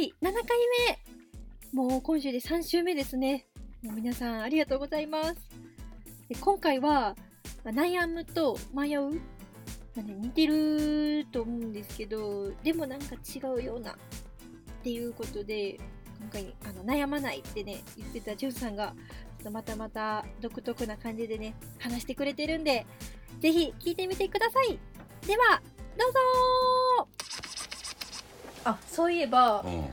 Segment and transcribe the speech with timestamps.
[0.00, 0.42] 第7回
[1.74, 1.78] 目。
[1.78, 3.48] もう今週で3週目ですね。
[3.82, 5.36] もう皆さんありがとうございます。
[6.26, 7.14] で今回は
[7.62, 9.18] まあ悩むと迷う、ま
[9.98, 13.90] あね、似てると思うんですけどでもなんか違うような。
[13.90, 13.94] っ
[14.82, 15.78] ていうことで
[16.18, 18.94] 今回あの悩まないってね言ってたジュンさんが
[19.52, 22.86] またまた独特な感じでね話してくれてるんで
[23.40, 24.78] ぜひ聞いてみてください。
[25.26, 25.60] では
[25.98, 26.18] どうぞ
[28.64, 29.84] あそういえばうん。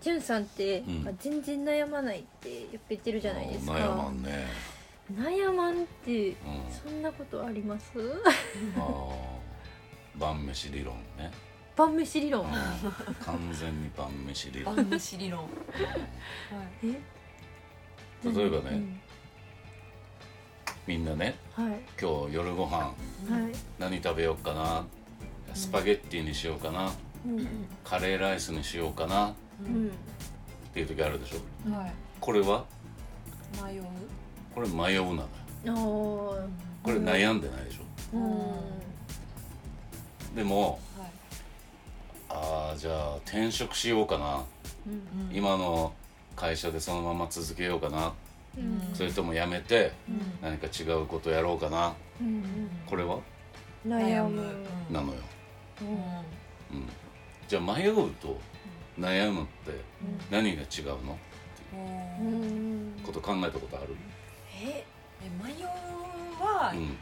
[0.00, 1.08] ジュンさんって、うん。
[1.08, 3.72] あ全然悩まないってよく言ってるじゃないですか。
[3.72, 4.46] 悩まんね、
[5.12, 6.36] 悩まんってうん、
[6.70, 7.92] そんなことあります？
[8.76, 10.20] あー。
[10.20, 11.30] 晩飯理論ね、
[11.76, 12.44] 晩飯理論？
[12.44, 12.48] うん。
[12.50, 15.40] 完全に晩飯理論、晩飯理論。
[15.40, 15.48] はい。
[16.86, 17.00] え？
[18.24, 19.00] 例えばねうん。
[20.86, 21.80] みんなねはい。
[22.00, 22.94] 今日夜ご飯はい。
[23.78, 24.84] 何食べようかな
[25.54, 26.92] スパゲッティにしようかなうん
[27.84, 29.34] カレーライスにしようかなっ
[29.64, 29.90] うん
[30.74, 31.70] ていう時あるでしょ。
[31.70, 31.92] はい。
[32.20, 32.64] これは？
[33.64, 33.82] 迷う？
[34.54, 35.24] これ迷うな。
[35.64, 36.36] こ
[36.86, 38.16] れ悩んでないでしょ。
[38.16, 38.18] う
[40.32, 40.34] ん。
[40.34, 41.10] でもはい。
[42.30, 44.42] ああじゃあ転職しようかな。
[44.86, 44.92] うん。
[44.92, 45.92] うん今の
[46.34, 48.12] 会社でそのまま続けようかな。
[48.56, 48.80] うん。
[48.94, 50.20] それとも辞めてうん。
[50.42, 51.94] 何か違うことやろうかな。
[52.20, 52.42] うん
[52.86, 53.18] これは？
[53.86, 54.42] 悩む。
[54.42, 54.44] う
[54.92, 55.14] んなのよ、
[55.80, 55.88] うん。
[55.88, 55.90] う
[56.80, 56.88] ん、
[57.52, 58.40] じゃあ迷うと
[58.98, 59.78] 悩むって
[60.30, 61.18] 何が違うの？
[61.74, 62.96] ううん。
[62.96, 63.94] んこと考えたことある？
[64.64, 64.86] え
[65.22, 65.66] え迷う
[66.42, 66.96] はうん。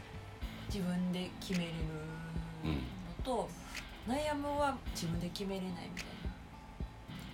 [0.67, 1.75] 自分で決めれる
[2.65, 3.49] のと、
[4.05, 6.05] 悩むは自分で決めれないみたい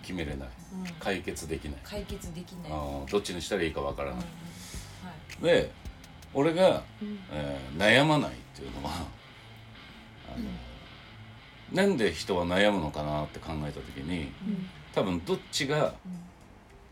[0.03, 0.37] 決めれない。
[0.39, 0.85] な、うん。
[0.99, 1.79] 解決できない。
[1.83, 2.71] 解決できない、
[3.09, 5.63] どっちにしたらいいかわからうんない、はい。
[5.63, 5.71] で
[6.35, 7.19] 俺が、うん。
[7.31, 8.91] えー悩まないっていうのは
[10.35, 10.45] あの、
[11.71, 14.31] なんで人は悩むのかなって考えた時に
[14.93, 15.93] 多分どっちが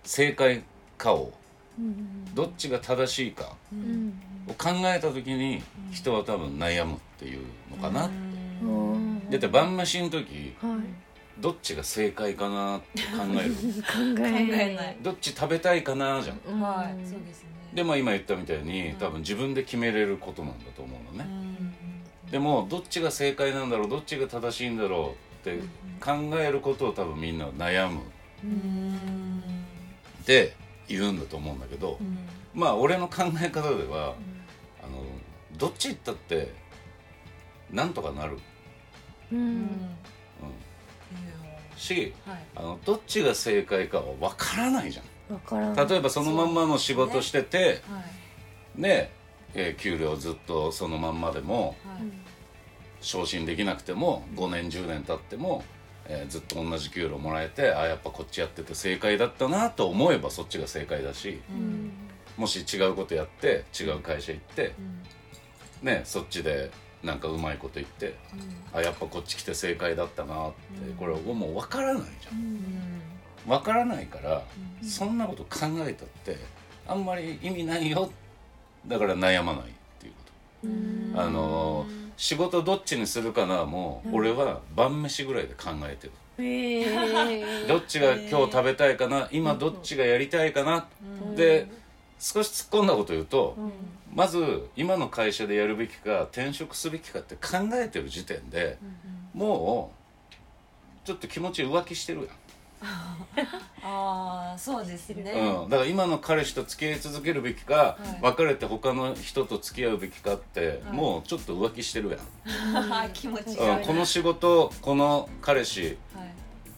[0.03, 0.63] 正解
[0.97, 1.33] かを
[1.79, 3.55] うんどっちが正しいか
[4.47, 7.41] を考えた時に人は多分悩むっていう
[7.71, 8.09] のかな、
[8.61, 9.29] うん。
[9.29, 11.41] だって晩飯の時はい。
[11.41, 13.53] どっちが正解かなって考える。
[13.83, 14.97] 考え考えない。
[15.01, 16.39] どっち食べたいかなじゃん。
[16.45, 16.61] うん。
[16.61, 17.49] はいそうですね。
[17.73, 18.95] でまあ今言ったみたいにうん。
[18.95, 21.44] 多分自分で決めれることなんだと思うのうね、ん
[22.31, 25.59] でもどっちが正解なんだろうどっちが正しいんだろうって
[25.99, 28.01] 考えることを多分みんな悩む。
[28.43, 29.43] うん。
[30.21, 30.53] って
[30.87, 32.17] 言うんだと思うんだけど、うん。
[32.53, 34.15] まあ俺の考え方では
[34.83, 35.03] あの
[35.57, 36.53] どっち行ったって
[37.71, 38.37] なんとかなる、
[39.31, 39.41] ううん。
[39.41, 39.67] うん、
[41.77, 42.43] しはい。
[42.55, 45.33] あのどっちが正解かは分からないじゃん。
[45.33, 48.01] わからん例えばそのまんまの仕事してては
[48.77, 48.81] い。
[48.81, 49.11] ね
[49.55, 52.01] えー給料ずっとそのまんまでもはい。
[53.01, 55.63] 昇進できなくても5年10年経っても、
[56.07, 61.91] えーずっと同じ給料もらえてあやっぱこっちやってて正解だったなと思えばそっちが正解だしうん。
[62.37, 64.73] もし違うことやって違う会社行って
[65.81, 65.87] うん。
[65.87, 66.71] ねそっちで
[67.03, 68.15] なんかうまいこと言って
[68.73, 70.51] あやっぱこっち来て正解だったなっ
[70.81, 70.95] てうん。
[70.95, 72.35] これはもう分からないじゃん。
[72.35, 73.01] うん。
[73.47, 74.43] 分からないから
[74.81, 74.89] うん。
[74.89, 76.37] そんなこと考えたって
[76.87, 78.11] あんまり意味ないよ
[78.87, 79.65] だから悩まないっ
[79.99, 80.19] ていうこ
[80.63, 80.67] と。
[80.67, 81.85] うんあの
[82.17, 86.13] 仕事どっちにするかなもう俺は晩飯ぐらいで考えてる。
[87.67, 90.87] どっちが今日食べたいかな今どっちがやりたいかな
[91.25, 91.35] うん。
[91.35, 91.67] で
[92.19, 93.71] 少し突っ込んだこと言うとうん。
[94.13, 98.77] まず今の会社でやるべきか転職すべきかって考えてる時点で
[99.33, 99.91] も
[101.03, 102.29] うちょっと気持ち浮気してる
[103.83, 105.31] ああそうですね。
[105.31, 108.23] うん、だから今の彼氏と付き合い続けるべきか、い。
[108.23, 110.95] 別れて他の人と付き合うべきかって、はい。
[110.95, 112.17] もうちょっと浮気してるや
[113.05, 116.33] ん、 気持ちうん、がいいこの仕事この彼氏はい。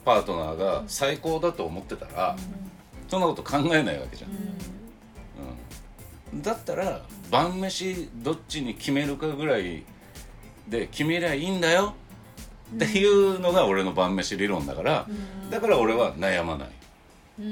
[0.05, 2.37] パートナーが最高だと思ってたら、
[3.09, 4.31] そんなこと考えないわけじゃん、
[6.33, 9.83] うん、だったら晩飯どっちに決めるかぐらい
[10.67, 11.93] で決めりゃいいんだよ
[12.75, 15.07] っていうのが俺の晩飯理論だから、
[15.49, 16.69] だから俺は悩まない、
[17.39, 17.47] ううん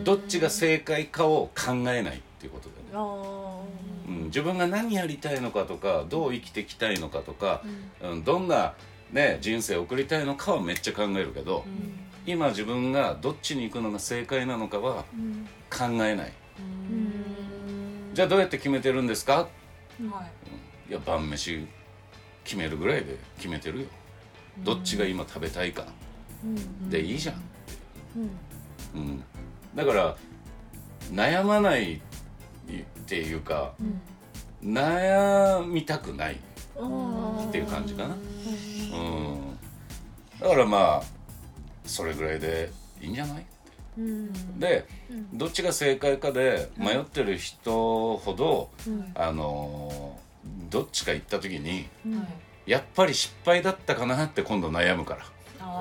[0.00, 3.24] んどっちが正解かを考えないっていうことだよね、
[4.06, 7.62] あうん、自分が何やりたいのかとかどう生きていきたいのかとか、
[8.02, 8.74] うん、どんな、
[9.12, 11.64] ね、人生を送りたいのかはめっちゃ考えるけど、
[12.26, 16.32] 今自分がどっちに行くのが正解なのかはうん考えない。
[16.58, 16.62] う
[16.92, 18.14] ん。
[18.14, 19.34] じゃあどうやって決めてるんですか？
[19.34, 19.48] は
[20.88, 20.90] い。
[20.90, 21.66] いや晩飯
[22.44, 23.86] 決めるぐらいで決めてるよ
[24.58, 25.84] どっちが今食べたいか
[26.44, 27.42] うんでいいじゃん、
[28.94, 29.00] うん。
[29.00, 29.24] うん、
[29.74, 30.16] だから
[31.12, 32.00] 悩まないっ
[33.06, 33.82] ていうかう
[34.66, 34.74] ん。
[34.74, 36.38] 悩みたくないっ
[37.52, 38.14] ていう感じかな。
[38.14, 39.58] うん。
[40.40, 41.02] だからまあ
[41.84, 42.70] それぐらいで
[43.00, 43.46] いいんじゃない？
[43.98, 44.58] うん。
[44.58, 45.38] でうん。
[45.38, 49.12] どっちが正解かで迷ってる人ほど、うん。
[49.14, 50.24] あのー
[50.70, 51.88] どっちか行った時に
[52.66, 55.24] やっぱり失敗だったかなって今度悩むから。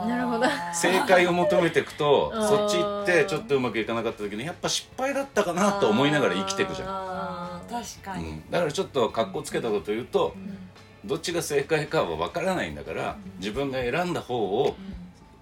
[0.08, 0.46] なるほど。
[0.74, 10.58] 正解を求めていくとそっち行ってちょっとうまくいかなかった時にやっぱ失敗だったかなと思いながら生きていくじゃん、確かに、うん、だからちょっと格好つけたこと言うとうん
[11.06, 14.76] どっちが正解かは分からないんだから自分が選んだ方を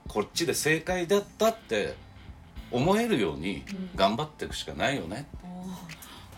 [0.08, 1.94] こっちで正解だったって
[2.72, 3.64] 思えるように
[3.96, 5.28] 頑張っていくしかないよね、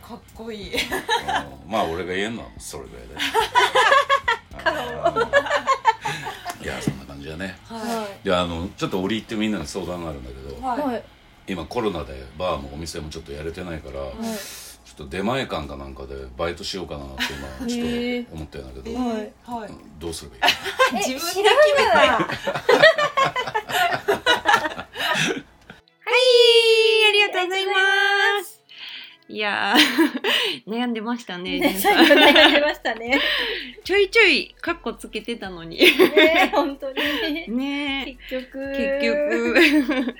[0.01, 0.73] かっこいい。
[0.73, 1.71] うん。
[1.71, 3.15] まあ俺が言えんのはそれぐらいで
[6.61, 7.57] いやそんな感じだね。
[7.65, 8.27] はい。
[8.27, 10.81] やあのちょっと折り入ってみんなに相談があるんだけどいはい。
[10.81, 11.03] はい
[11.45, 14.07] 今コロナでバーもお店もちょっとやれてないから、ちょ
[14.93, 19.07] っと出前館かなんかでバイトしようかなって今ちょっと思ってるんだけど、はい
[19.43, 19.69] はい。
[19.69, 20.49] うんどうすればい
[21.03, 21.05] い？
[21.05, 21.87] 自分で決めい、
[29.43, 30.65] やー。
[30.67, 31.59] 悩んでましたね。
[31.59, 33.19] ね最後悩んでましたね。
[33.83, 35.77] ちょいちょいカッコつけてたのに。
[35.77, 37.49] ね本当に。
[37.55, 38.17] ね。
[38.27, 38.71] 結局。
[38.71, 40.15] 結局。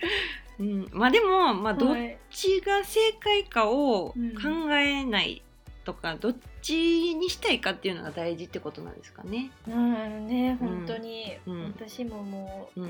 [0.59, 5.41] うん、まあでも、まあ、どっはいちが正解かをうん考えない
[5.83, 9.51] とか、どっちにしたいかっていうのが大事ってことなんですかね。
[9.67, 10.27] うん。
[10.27, 11.63] ね本当に、うん。
[11.77, 12.87] 私ももうん、う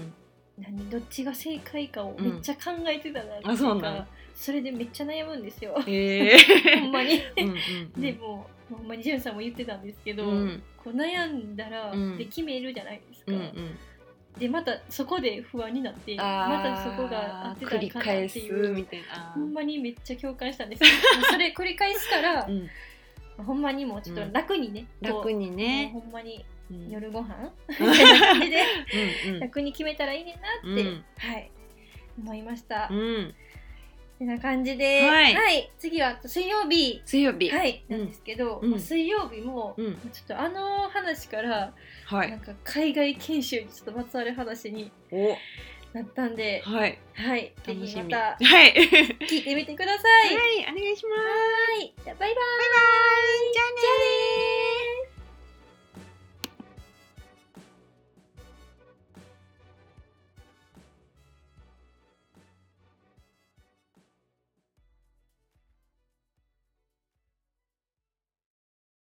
[0.58, 5.76] 何どっちが正解かをめっちゃ考えてたなっていあそうなのかそれでめっちゃ悩むんですよ。
[5.88, 6.38] ええ。
[6.82, 7.22] ほんまに。
[7.38, 10.64] うんでもほんまにジュンさんも言ってたんですけど、うん。
[10.78, 12.18] こう悩んだら、うん。
[12.18, 13.78] で決めるじゃないですか、うんうん、
[14.38, 18.70] でまたそこで不安になってまたそこが合ってた繰りんかな返すっていう。
[18.70, 19.32] みたいな。
[19.36, 20.84] ほんまにめっちゃ共感したんです
[21.32, 22.70] それ繰り返すからう、ん、
[23.38, 25.92] ほんまにもうちょっと楽にね、楽にね。
[25.94, 26.90] ほんまにうん。
[26.90, 27.52] 夜ご飯？
[27.70, 28.64] みたいな感じで
[29.28, 29.40] うんうん。
[29.40, 31.06] 楽に決めたらいいねんなって、うん。
[31.18, 31.52] はい。
[32.20, 33.34] 思いました、うん、
[34.20, 35.72] てな感じで、はい。
[35.80, 37.02] 次は水曜日。
[37.06, 37.50] 水曜日。
[37.50, 38.72] はい、なんですけど、うん。
[38.72, 41.74] まあ水曜日も、うん、ちょっとあの話から、
[42.06, 42.30] はい。
[42.30, 45.36] なんか海外研修にちょっとまつわる話にお、
[45.94, 47.00] なったんで、はい。
[47.16, 47.74] はい、ぜ。
[47.74, 48.46] ひまたはい。
[48.46, 48.74] はい、
[49.28, 50.36] 聞いてみてください。
[50.36, 51.22] お願いします。
[51.80, 52.30] はい、じゃあバイバイ。
[52.30, 52.44] バイバイ。
[53.54, 54.63] じゃあね